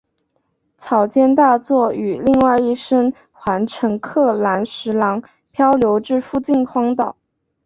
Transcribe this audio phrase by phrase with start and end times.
[0.79, 7.15] 草间大作与另一生还乘客岚十郎漂流至附近荒岛。